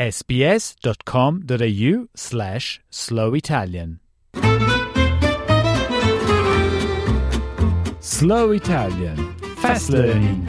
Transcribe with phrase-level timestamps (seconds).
[0.00, 3.98] sbs.com.au slash slow Italian.
[7.98, 10.48] Slow Italian Fast Learning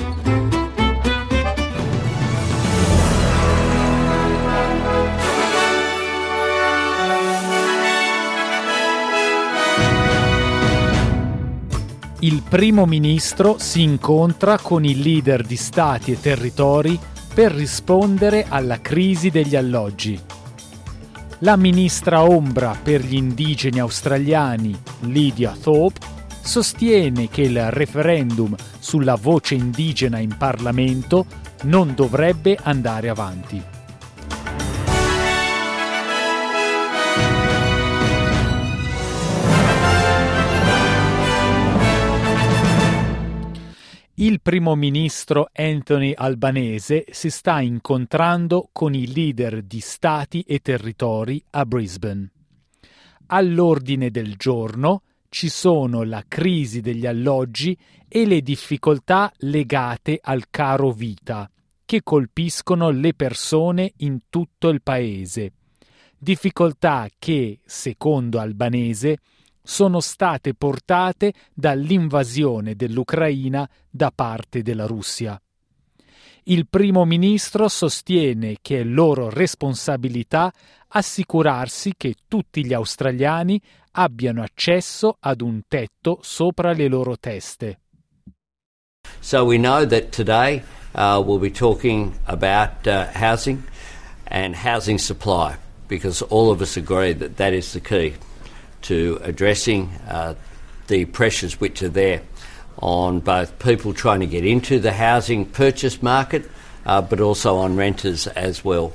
[12.20, 16.98] Il primo ministro si incontra con i leader di stati e territori
[17.34, 20.20] per rispondere alla crisi degli alloggi.
[21.40, 26.06] La ministra ombra per gli indigeni australiani, Lydia Thorpe,
[26.42, 31.26] sostiene che il referendum sulla voce indigena in Parlamento
[31.64, 33.71] non dovrebbe andare avanti.
[44.22, 51.44] Il primo ministro Anthony Albanese si sta incontrando con i leader di stati e territori
[51.50, 52.30] a Brisbane.
[53.28, 57.76] All'ordine del giorno ci sono la crisi degli alloggi
[58.08, 61.50] e le difficoltà legate al caro vita,
[61.84, 65.54] che colpiscono le persone in tutto il paese.
[66.16, 69.18] Difficoltà che, secondo Albanese,
[69.72, 75.42] sono state portate dall'invasione dell'Ucraina da parte della Russia.
[76.44, 80.52] Il primo ministro sostiene che è loro responsabilità
[80.90, 83.62] assicurarsi che tutti gli australiani
[83.92, 87.80] abbiano accesso ad un tetto sopra le loro teste.
[89.22, 90.64] So we know that today
[90.96, 93.64] uh, we'll be talking about uh, housing
[94.26, 95.56] and housing supply
[95.88, 98.16] because all of us agree that that is the key.
[98.82, 100.36] To addressing uh,
[100.88, 102.22] the pressures which are there
[102.78, 106.50] on both people trying to get into the housing purchase market,
[106.86, 108.94] uh, but also on renters as well.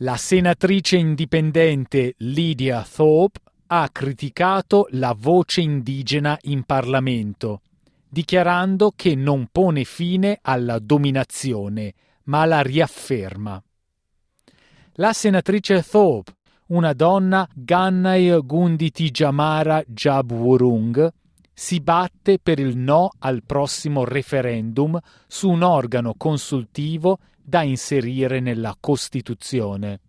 [0.00, 7.62] La senatrice indipendente Lydia Thorpe ha criticato la voce indigena in Parlamento,
[8.08, 11.94] dichiarando che non pone fine alla dominazione,
[12.24, 13.60] ma la riafferma.
[14.92, 16.37] La senatrice Thorpe
[16.68, 21.12] una donna, Gannai Gunditi Jamara Jabwurung,
[21.52, 28.76] si batte per il no al prossimo referendum su un organo consultivo da inserire nella
[28.78, 30.00] Costituzione.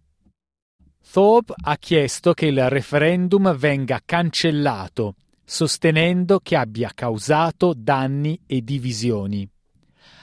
[1.12, 9.50] Thorpe ha chiesto che il referendum venga cancellato, sostenendo che abbia causato danni e divisioni.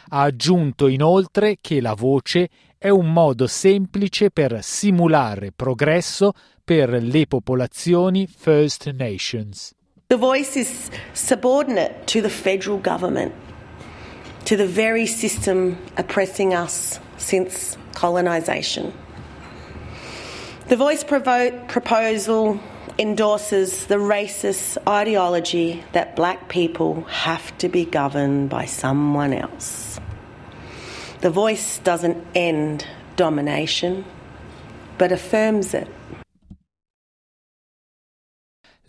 [0.08, 2.48] Ha aggiunto inoltre che la voce
[2.78, 6.32] è un modo semplice per simulare progresso
[6.64, 9.72] per le popolazioni First Nations.
[10.08, 13.32] The voice is subordinate to the federal government,
[14.44, 18.92] to the very system oppressing us since colonisation.
[20.68, 22.58] The voice provo- proposal
[22.98, 30.00] endorses the racist ideology that black people have to be governed by someone else.
[31.20, 32.84] The voice doesn't end
[33.16, 34.04] domination,
[34.98, 35.88] but affirms it.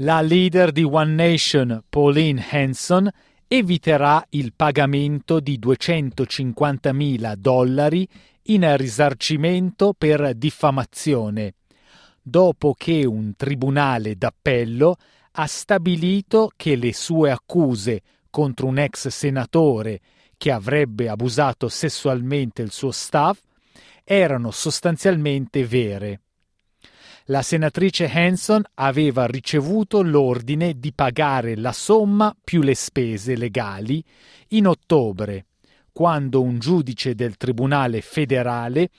[0.01, 3.09] La leader di One Nation, Pauline Hanson,
[3.47, 8.05] eviterà il pagamento di 250.000 dollari
[8.49, 11.53] in risarcimento per diffamazione,
[12.21, 14.97] dopo che un tribunale d'appello
[15.31, 20.01] ha stabilito che le sue accuse contro un ex senatore
[20.37, 23.39] che avrebbe abusato sessualmente il suo staff
[24.03, 26.21] erano sostanzialmente vere.
[27.25, 34.01] La senatrice Hanson aveva ricevuto l'ordine di pagare la somma più le spese legali
[34.49, 35.47] in ottobre,
[35.91, 38.91] quando un giudice del Tribunale federale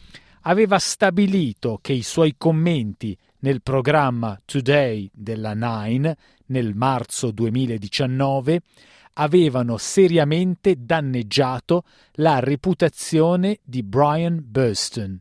[0.43, 8.61] aveva stabilito che i suoi commenti nel programma Today della Nine nel marzo 2019
[9.15, 15.21] avevano seriamente danneggiato la reputazione di Brian Burston.